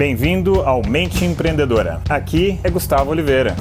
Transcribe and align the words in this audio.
Bem-vindo 0.00 0.62
ao 0.62 0.80
Mente 0.80 1.26
Empreendedora. 1.26 2.00
Aqui 2.08 2.58
é 2.64 2.70
Gustavo 2.70 3.10
Oliveira. 3.10 3.54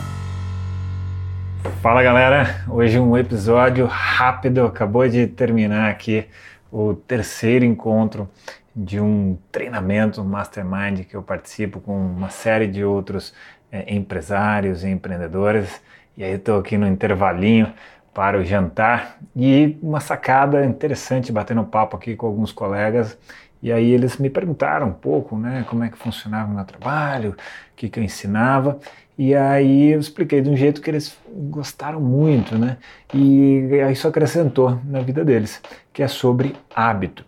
Fala 1.81 2.01
galera, 2.01 2.63
hoje 2.69 2.97
um 2.97 3.17
episódio 3.17 3.85
rápido. 3.85 4.63
Acabou 4.63 5.05
de 5.05 5.27
terminar 5.27 5.91
aqui 5.91 6.25
o 6.71 6.93
terceiro 6.93 7.65
encontro 7.65 8.29
de 8.73 9.01
um 9.01 9.37
treinamento 9.51 10.23
mastermind 10.23 11.01
que 11.01 11.13
eu 11.13 11.21
participo 11.21 11.81
com 11.81 11.93
uma 11.93 12.29
série 12.29 12.67
de 12.67 12.85
outros 12.85 13.33
é, 13.69 13.93
empresários 13.93 14.85
e 14.85 14.87
empreendedores. 14.87 15.81
E 16.15 16.23
aí 16.23 16.35
estou 16.35 16.57
aqui 16.57 16.77
no 16.77 16.87
intervalinho 16.87 17.73
para 18.13 18.37
o 18.37 18.45
jantar 18.45 19.17
e 19.35 19.77
uma 19.83 19.99
sacada 19.99 20.65
interessante 20.65 21.33
batendo 21.33 21.65
papo 21.65 21.97
aqui 21.97 22.15
com 22.15 22.27
alguns 22.27 22.53
colegas 22.53 23.17
e 23.61 23.71
aí 23.71 23.91
eles 23.91 24.17
me 24.17 24.29
perguntaram 24.29 24.87
um 24.87 24.93
pouco, 24.93 25.37
né, 25.37 25.65
como 25.69 25.83
é 25.83 25.89
que 25.89 25.97
funcionava 25.97 26.51
o 26.51 26.55
meu 26.55 26.63
trabalho, 26.63 27.31
o 27.31 27.75
que, 27.75 27.89
que 27.89 27.99
eu 27.99 28.03
ensinava. 28.03 28.79
E 29.17 29.35
aí 29.35 29.91
eu 29.91 29.99
expliquei 29.99 30.39
de 30.39 30.49
um 30.49 30.55
jeito 30.55 30.81
que 30.81 30.89
eles 30.89 31.17
gostaram 31.49 31.99
muito, 31.99 32.57
né? 32.57 32.77
E 33.13 33.69
isso 33.91 34.07
acrescentou 34.07 34.79
na 34.85 35.01
vida 35.01 35.25
deles, 35.25 35.61
que 35.91 36.01
é 36.01 36.07
sobre 36.07 36.55
hábito. 36.73 37.25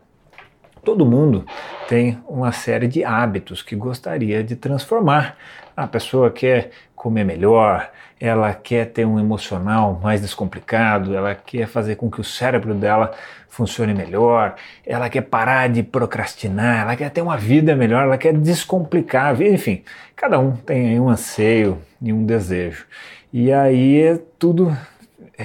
Todo 0.85 1.05
mundo 1.05 1.45
tem 1.91 2.17
uma 2.25 2.53
série 2.53 2.87
de 2.87 3.03
hábitos 3.03 3.61
que 3.61 3.75
gostaria 3.75 4.41
de 4.41 4.55
transformar. 4.55 5.35
A 5.75 5.85
pessoa 5.85 6.31
quer 6.31 6.71
comer 6.95 7.25
melhor, 7.25 7.91
ela 8.17 8.53
quer 8.53 8.85
ter 8.85 9.03
um 9.03 9.19
emocional 9.19 9.99
mais 10.01 10.21
descomplicado, 10.21 11.13
ela 11.13 11.35
quer 11.35 11.67
fazer 11.67 11.97
com 11.97 12.09
que 12.09 12.21
o 12.21 12.23
cérebro 12.23 12.73
dela 12.73 13.11
funcione 13.49 13.93
melhor, 13.93 14.55
ela 14.87 15.09
quer 15.09 15.23
parar 15.23 15.67
de 15.67 15.83
procrastinar, 15.83 16.83
ela 16.83 16.95
quer 16.95 17.09
ter 17.09 17.21
uma 17.21 17.35
vida 17.35 17.75
melhor, 17.75 18.03
ela 18.03 18.17
quer 18.17 18.31
descomplicar 18.35 19.25
a 19.25 19.33
vida, 19.33 19.53
enfim, 19.53 19.83
cada 20.15 20.39
um 20.39 20.55
tem 20.55 20.97
um 20.97 21.09
anseio 21.09 21.77
e 22.01 22.13
um 22.13 22.25
desejo. 22.25 22.85
E 23.33 23.51
aí 23.51 24.17
tudo 24.39 24.73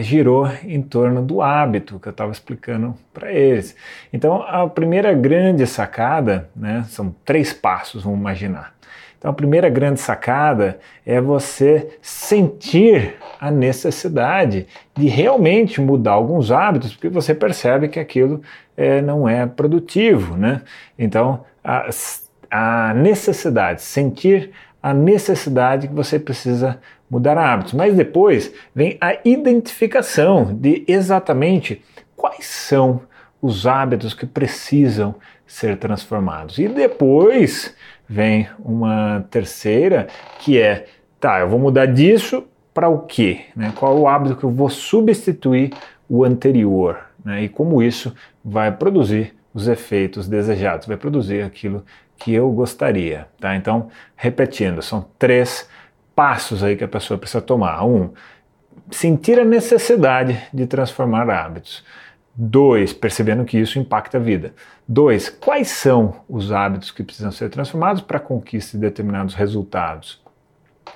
girou 0.03 0.49
em 0.65 0.83
torno 0.83 1.23
do 1.23 1.43
hábito 1.43 1.99
que 1.99 2.09
eu 2.09 2.11
estava 2.11 2.33
explicando 2.33 2.95
para 3.13 3.33
eles. 3.33 3.77
Então, 4.13 4.43
a 4.43 4.69
primeira 4.69 5.13
grande 5.13 5.67
sacada, 5.67 6.49
né, 6.55 6.85
são 6.89 7.15
três 7.25 7.53
passos, 7.53 8.05
vamos 8.05 8.19
imaginar. 8.19 8.75
Então, 9.19 9.31
a 9.31 9.35
primeira 9.35 9.69
grande 9.69 9.99
sacada 10.01 10.79
é 11.05 11.21
você 11.21 11.99
sentir 12.03 13.17
a 13.41 13.51
necessidade 13.51 14.67
de 14.95 15.09
realmente 15.09 15.81
mudar 15.81 16.13
alguns 16.13 16.51
hábitos, 16.51 16.95
porque 16.95 17.09
você 17.09 17.35
percebe 17.35 17.89
que 17.89 17.99
aquilo 17.99 18.43
é, 18.77 19.01
não 19.01 19.29
é 19.29 19.47
produtivo, 19.47 20.37
né? 20.37 20.63
Então, 20.99 21.45
a, 21.65 21.89
a 22.51 22.95
necessidade, 22.95 23.83
sentir 23.83 24.53
a 24.83 24.95
necessidade 24.95 25.89
que 25.89 25.95
você 25.95 26.19
precisa 26.19 26.79
mudar 27.11 27.39
hábitos. 27.39 27.73
Mas 27.73 27.95
depois 27.95 28.53
vem 28.75 28.97
a 29.01 29.17
identificação 29.25 30.55
de 30.55 30.85
exatamente 30.87 31.83
quais 32.17 32.47
são 32.47 33.03
os 33.41 33.67
hábitos 33.67 34.15
que 34.15 34.27
precisam 34.27 35.15
ser 35.47 35.77
transformados. 35.77 36.59
E 36.59 36.69
depois 36.69 37.75
vem 38.09 38.49
uma 38.59 39.25
terceira 39.31 40.09
que 40.41 40.61
é, 40.61 40.87
tá, 41.21 41.41
eu 41.41 41.49
vou 41.49 41.59
mudar 41.59 41.87
disso 41.87 42.45
para 42.75 42.89
o 42.89 43.01
quê? 43.01 43.47
Né? 43.55 43.73
Qual 43.77 43.97
é 43.97 44.01
o 44.01 44.09
hábito 44.09 44.37
que 44.37 44.45
eu 44.45 44.51
vou 44.51 44.69
substituir 44.69 45.73
o 46.09 46.25
anterior? 46.25 47.07
Né? 47.25 47.45
E 47.45 47.49
como 47.49 47.83
isso 47.83 48.15
vai 48.45 48.71
produzir 48.73 49.35
os 49.55 49.69
efeitos 49.69 50.29
desejados, 50.29 50.87
vai 50.87 50.97
produzir 50.97 51.43
aquilo 51.43 51.85
que 52.19 52.35
eu 52.35 52.51
gostaria. 52.51 53.27
Tá? 53.41 53.57
Então, 53.57 53.89
repetindo, 54.15 54.83
são 54.83 55.07
três 55.19 55.69
passos 56.17 56.65
aí 56.65 56.75
que 56.75 56.83
a 56.83 56.89
pessoa 56.89 57.19
precisa 57.19 57.43
tomar. 57.43 57.85
Um, 57.85 58.11
sentir 58.91 59.39
a 59.39 59.45
necessidade 59.45 60.43
de 60.53 60.67
transformar 60.67 61.29
hábitos. 61.29 61.85
Dois, 62.35 62.93
percebendo 62.93 63.45
que 63.45 63.59
isso 63.59 63.79
impacta 63.79 64.19
a 64.19 64.21
vida. 64.21 64.55
Dois, 64.89 65.29
quais 65.29 65.69
são 65.69 66.17
os 66.29 66.53
hábitos 66.53 66.91
que 66.91 67.03
precisam 67.03 67.33
ser 67.33 67.51
transformados 67.51 68.03
para 68.03 68.17
a 68.19 68.21
conquista 68.21 68.77
de 68.77 68.83
determinados 68.83 69.35
resultados? 69.35 70.23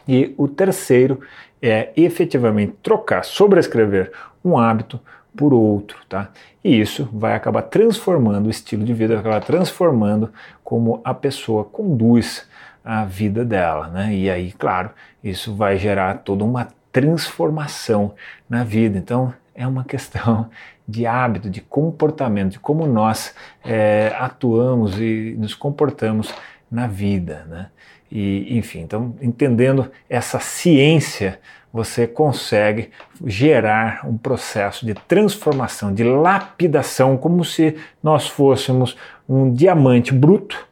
E 0.06 0.34
o 0.36 0.48
terceiro 0.48 1.20
é 1.62 1.91
efetivamente 1.97 2.75
trocar, 2.82 3.25
sobrescrever 3.25 4.12
um 4.44 4.58
hábito 4.58 5.00
por 5.37 5.52
outro, 5.54 5.98
tá? 6.08 6.31
E 6.62 6.81
isso 6.81 7.08
vai 7.12 7.34
acabar 7.34 7.62
transformando 7.62 8.47
o 8.47 8.50
estilo 8.50 8.84
de 8.84 8.92
vida, 8.92 9.14
vai 9.14 9.20
acabar 9.20 9.44
transformando 9.44 10.31
como 10.62 11.00
a 11.04 11.14
pessoa 11.14 11.64
conduz 11.64 12.47
a 12.84 13.04
vida 13.04 13.44
dela, 13.44 13.88
né? 13.88 14.14
E 14.14 14.30
aí, 14.30 14.52
claro, 14.52 14.91
isso 15.22 15.54
vai 15.54 15.76
gerar 15.76 16.18
toda 16.18 16.44
uma 16.44 16.68
transformação 16.92 18.14
na 18.48 18.64
vida. 18.64 18.98
Então, 18.98 19.32
é 19.54 19.66
uma 19.66 19.84
questão 19.84 20.50
de 20.86 21.06
hábito, 21.06 21.48
de 21.48 21.60
comportamento, 21.60 22.52
de 22.52 22.58
como 22.58 22.86
nós 22.86 23.34
é, 23.64 24.12
atuamos 24.19 24.98
e 24.98 25.36
nos 25.38 25.54
comportamos 25.54 26.34
na 26.70 26.86
vida, 26.86 27.46
né? 27.48 27.66
E, 28.10 28.58
enfim, 28.58 28.80
então, 28.80 29.14
entendendo 29.20 29.88
essa 30.08 30.40
ciência, 30.40 31.38
você 31.72 32.08
consegue 32.08 32.90
gerar 33.24 34.00
um 34.04 34.19
processo 34.19 34.84
de 34.84 34.94
transformação, 34.94 35.94
de 35.94 36.02
lapidação, 36.02 37.16
como 37.16 37.44
se 37.44 37.76
nós 38.02 38.26
fôssemos 38.26 38.96
um 39.28 39.52
diamante 39.52 40.12
bruto 40.12 40.69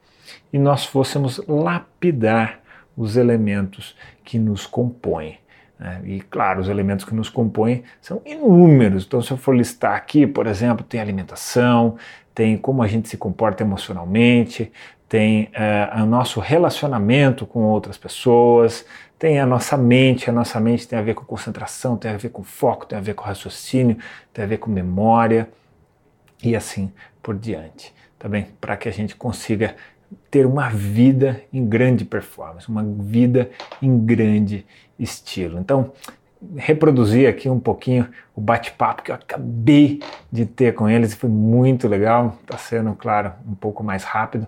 e 0.53 0.59
nós 0.59 0.85
fôssemos 0.85 1.41
lapidar 1.47 2.61
os 2.97 3.17
elementos 3.17 3.97
que 4.25 4.39
nos 4.39 4.67
compõem. 4.67 5.39
Né? 5.79 6.01
E 6.05 6.21
claro, 6.21 6.61
os 6.61 6.69
elementos 6.69 7.05
que 7.05 7.15
nos 7.15 7.29
compõem 7.29 7.85
são 8.01 8.21
inúmeros. 8.27 9.05
Então, 9.07 9.23
se 9.23 9.31
eu 9.31 9.37
for 9.37 9.55
listar 9.55 9.95
aqui, 9.95 10.27
por 10.27 10.47
exemplo, 10.47 10.85
tem 10.85 11.01
alimentação, 11.01 11.97
tem 12.35 12.57
como 12.57 12.83
a 12.83 12.87
gente 12.87 13.09
se 13.09 13.17
comporta 13.17 13.63
emocionalmente, 13.63 14.73
tem 15.09 15.51
uh, 15.95 16.03
o 16.03 16.07
nosso 16.07 16.39
relacionamento 16.41 17.47
com 17.47 17.63
outras 17.63 17.97
pessoas, 17.97 18.85
tem 19.19 19.41
a 19.41 19.47
nossa 19.47 19.77
mente. 19.77 20.29
A 20.29 20.33
nossa 20.33 20.61
mente 20.61 20.87
tem 20.87 20.99
a 20.99 21.03
ver 21.03 21.15
com 21.15 21.25
concentração, 21.25 21.97
tem 21.97 22.11
a 22.11 22.17
ver 22.17 22.29
com 22.29 22.43
foco, 22.43 22.87
tem 22.87 22.99
a 22.99 23.01
ver 23.01 23.15
com 23.15 23.25
raciocínio, 23.25 23.97
tem 24.33 24.45
a 24.45 24.49
ver 24.49 24.59
com 24.59 24.71
memória 24.71 25.49
e 26.43 26.55
assim 26.55 26.93
por 27.23 27.37
diante. 27.37 27.95
Tá 28.19 28.29
bem? 28.29 28.49
Para 28.61 28.77
que 28.77 28.89
a 28.89 28.93
gente 28.93 29.17
consiga 29.17 29.77
ter 30.31 30.47
uma 30.47 30.69
vida 30.69 31.43
em 31.53 31.67
grande 31.67 32.05
performance, 32.05 32.69
uma 32.69 32.85
vida 32.85 33.51
em 33.81 33.99
grande 34.05 34.67
estilo. 34.99 35.59
Então, 35.59 35.93
reproduzir 36.57 37.29
aqui 37.29 37.49
um 37.49 37.59
pouquinho 37.59 38.09
o 38.35 38.41
bate-papo 38.41 39.03
que 39.03 39.11
eu 39.11 39.15
acabei 39.15 40.01
de 40.31 40.47
ter 40.47 40.75
com 40.75 40.89
eles, 40.89 41.15
foi 41.15 41.29
muito 41.29 41.89
legal. 41.89 42.39
Está 42.43 42.57
sendo, 42.57 42.95
claro, 42.95 43.33
um 43.47 43.55
pouco 43.55 43.83
mais 43.83 44.05
rápido, 44.05 44.47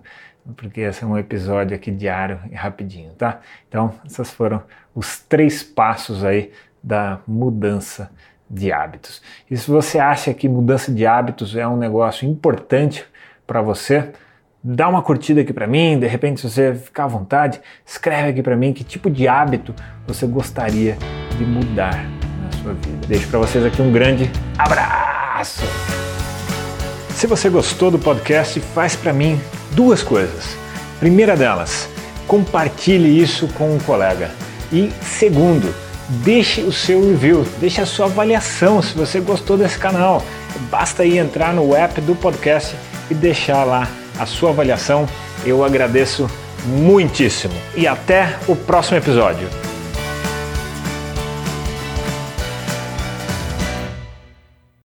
porque 0.55 0.81
esse 0.81 1.03
é 1.03 1.07
um 1.07 1.17
episódio 1.17 1.75
aqui 1.75 1.91
diário 1.91 2.39
e 2.49 2.55
rapidinho, 2.55 3.11
tá? 3.13 3.41
Então, 3.67 3.93
esses 4.05 4.31
foram 4.31 4.63
os 4.95 5.19
três 5.19 5.63
passos 5.63 6.23
aí 6.23 6.51
da 6.81 7.19
mudança 7.27 8.09
de 8.49 8.71
hábitos. 8.71 9.21
E 9.49 9.55
se 9.55 9.69
você 9.69 9.99
acha 9.99 10.33
que 10.33 10.49
mudança 10.49 10.91
de 10.91 11.05
hábitos 11.05 11.55
é 11.55 11.67
um 11.67 11.77
negócio 11.77 12.27
importante 12.27 13.05
para 13.45 13.61
você, 13.61 14.11
dá 14.63 14.87
uma 14.87 15.01
curtida 15.01 15.41
aqui 15.41 15.51
para 15.51 15.65
mim, 15.65 15.99
de 15.99 16.07
repente 16.07 16.41
se 16.41 16.49
você 16.49 16.75
ficar 16.75 17.05
à 17.05 17.07
vontade, 17.07 17.59
escreve 17.85 18.29
aqui 18.29 18.43
para 18.43 18.55
mim 18.55 18.73
que 18.73 18.83
tipo 18.83 19.09
de 19.09 19.27
hábito 19.27 19.73
você 20.07 20.27
gostaria 20.27 20.97
de 21.37 21.45
mudar 21.45 22.05
na 22.43 22.51
sua 22.61 22.73
vida. 22.73 23.07
Deixo 23.07 23.27
para 23.27 23.39
vocês 23.39 23.65
aqui 23.65 23.81
um 23.81 23.91
grande 23.91 24.29
abraço. 24.57 25.63
Se 27.15 27.27
você 27.27 27.49
gostou 27.49 27.91
do 27.91 27.99
podcast, 27.99 28.59
faz 28.59 28.95
para 28.95 29.13
mim 29.13 29.39
duas 29.71 30.03
coisas. 30.03 30.55
Primeira 30.99 31.35
delas, 31.35 31.89
compartilhe 32.27 33.21
isso 33.21 33.47
com 33.49 33.75
um 33.75 33.79
colega. 33.79 34.29
E 34.71 34.91
segundo, 35.01 35.73
deixe 36.23 36.61
o 36.61 36.71
seu 36.71 37.01
review, 37.01 37.45
deixe 37.59 37.81
a 37.81 37.85
sua 37.85 38.05
avaliação 38.05 38.81
se 38.81 38.95
você 38.95 39.19
gostou 39.19 39.57
desse 39.57 39.77
canal. 39.77 40.23
Basta 40.69 41.03
aí 41.03 41.17
entrar 41.17 41.53
no 41.53 41.75
app 41.75 41.99
do 42.01 42.15
podcast 42.15 42.75
e 43.09 43.13
deixar 43.13 43.63
lá 43.63 43.87
a 44.19 44.25
sua 44.25 44.49
avaliação. 44.51 45.07
Eu 45.45 45.63
agradeço 45.63 46.29
muitíssimo. 46.65 47.53
E 47.75 47.87
até 47.87 48.37
o 48.47 48.55
próximo 48.55 48.97
episódio. 48.97 49.47